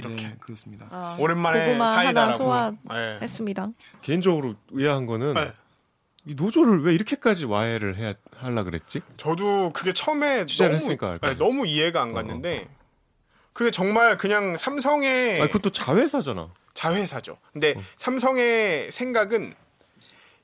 [0.00, 0.86] 이렇게 네, 그렇습니다.
[0.90, 2.30] 아, 오랜만에 고구마 하나 사이다라고.
[2.32, 2.78] 네.
[2.88, 3.68] 소화했습니다.
[4.02, 5.52] 개인적으로 의아한 거는 네.
[6.26, 9.00] 이 노조를 왜 이렇게까지 와해를 해야 하려 그랬지?
[9.16, 11.34] 저도 그게 처음에 너무, 했으니까 알 네.
[11.36, 12.68] 너무 이해가 안 갔는데
[13.52, 16.50] 그게 정말 그냥 삼성의 아 그것도 자회사잖아.
[16.74, 17.38] 자회사죠.
[17.52, 17.82] 근데 어.
[17.96, 19.54] 삼성의 생각은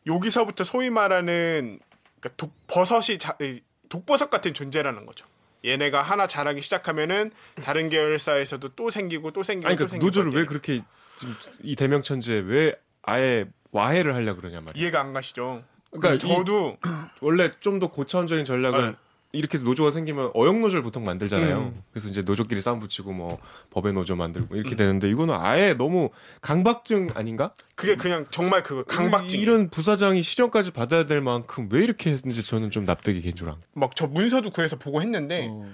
[0.07, 1.79] 여기서부터 소위 말하는
[2.21, 5.27] 그러니까 독, 버섯이 자, 이, 독버섯 같은 존재라는 거죠.
[5.65, 7.31] 얘네가 하나 자라기 시작하면은
[7.63, 10.81] 다른 계열사에서도 또 생기고 또 생기고 아니 또 그러니까 생기고 노조를 왜 그렇게
[11.21, 14.83] 좀이 대명천지에 왜 아예 와해를 하려 그러냐 말이야.
[14.83, 15.65] 이해가 안 가시죠.
[15.91, 16.77] 그러니까 저도
[17.21, 18.97] 원래 좀 더 고차원적인 전략은 네.
[19.33, 21.59] 이렇게 해서 노조가 생기면 어용 노조를 보통 만들잖아요.
[21.59, 21.83] 음.
[21.93, 23.39] 그래서 이제 노조끼리 싸움 붙이고 뭐
[23.71, 26.11] 법의 노조 만들고 이렇게 되는데 이거는 아예 너무
[26.41, 27.53] 강박증 아닌가?
[27.75, 29.39] 그게 그냥 정말 그 강박증.
[29.41, 33.63] 이런 부사장이 실형까지 받아야 될 만큼 왜 이렇게 했는지 저는 좀 납득이 개인적으로 안.
[33.75, 35.71] 막저 문서도 구해서 보고 했는데 어.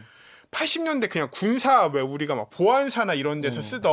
[0.52, 3.62] 80년대 그냥 군사 왜 우리가 막 보안사나 이런 데서 어.
[3.62, 3.92] 쓰던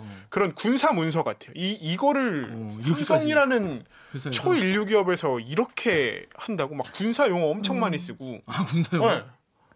[0.00, 0.10] 어.
[0.30, 1.52] 그런 군사 문서 같아요.
[1.54, 2.68] 이 이거를 어.
[3.04, 3.84] 삼성이라는
[4.32, 8.40] 초인류 기업에서 이렇게 한다고 막 군사 용어 엄청 많이 쓰고.
[8.46, 9.04] 아 군사요.
[9.06, 9.22] 네.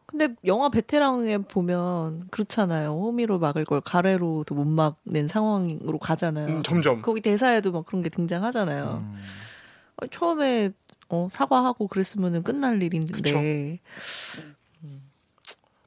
[0.07, 2.90] 근데 영화 베테랑에 보면 그렇잖아요.
[2.90, 6.49] 호미로 막을 걸 가래로도 못 막는 상황으로 가잖아요.
[6.49, 7.01] 음, 점점.
[7.01, 9.05] 거기 대사에도 막 그런 게 등장하잖아요.
[9.05, 9.16] 음.
[9.97, 10.71] 어, 처음에
[11.09, 13.79] 어, 사과하고 그랬으면은 끝날 일인데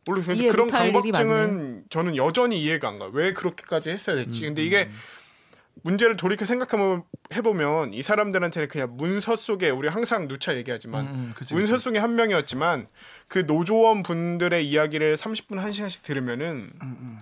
[0.05, 3.09] 물론 근데 이해 그런 강박증은 저는 여전히 이해가 안 가.
[3.11, 4.41] 왜 그렇게까지 했어야 됐지?
[4.41, 4.89] 근데 이게
[5.83, 11.33] 문제를 돌이켜 생각하면 해보면 이 사람들한테는 그냥 문서 속에 우리 항상 누차 얘기하지만 음, 음,
[11.35, 11.83] 그치, 문서 그치.
[11.83, 12.87] 속에 한 명이었지만
[13.27, 17.19] 그 노조원 분들의 이야기를 30분 1시간씩 들으면은 음,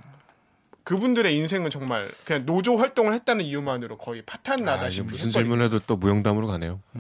[0.84, 5.80] 그분들의 인생은 정말 그냥 노조 활동을 했다는 이유만으로 거의 아, 파탄 나다시피 이제 무슨 질문해도
[5.88, 6.82] 또 무용담으로 가네요.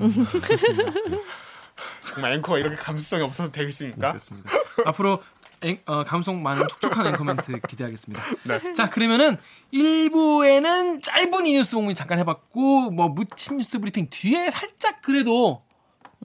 [2.13, 4.09] 정말 앵커가 이렇게 감수성이 없어도 되겠습니까?
[4.09, 4.49] 그렇습니다.
[4.85, 5.21] 앞으로
[5.63, 8.23] 앵, 어, 감성 많은 촉촉한 앵커멘트 기대하겠습니다.
[8.43, 8.73] 네.
[8.73, 9.37] 자 그러면은
[9.73, 15.63] 1부에는 짧은 이 뉴스 공부 잠깐 해봤고 뭐 묻힌 뉴스 브리핑 뒤에 살짝 그래도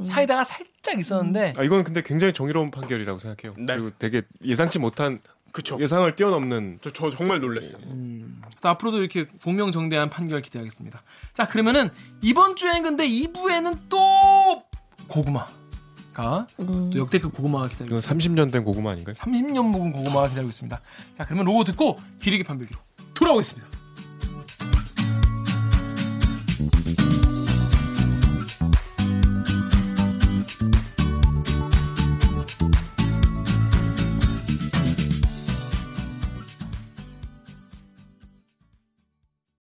[0.02, 3.54] 사이다가 살짝 있었는데 아 이건 근데 굉장히 정의로운 판결이라고 생각해요.
[3.58, 3.76] 네.
[3.76, 5.20] 그리고 되게 예상치 못한
[5.50, 5.78] 그쵸.
[5.80, 7.80] 예상을 뛰어넘는 저, 저 정말 놀랐어요.
[8.60, 11.02] 또 앞으로도 이렇게 공명정대한 판결 기대하겠습니다.
[11.32, 11.90] 자 그러면은
[12.22, 14.62] 이번 주에는 근데 2부에는 또
[15.08, 15.46] 고구마
[16.18, 18.32] 가또 역대급 고구마가 기다리고 이건 있습니다.
[18.32, 19.14] 30년 된 고구마 아닌가요?
[19.14, 20.80] 30년 묵은 고구마가 기다리고 있습니다.
[21.16, 22.80] 자 그러면 로고 듣고 기르기 판별기로
[23.14, 23.77] 돌아오겠습니다.